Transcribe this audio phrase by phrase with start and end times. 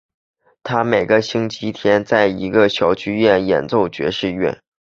[0.63, 4.59] 他们每个星期天在一个小剧院演奏爵士乐。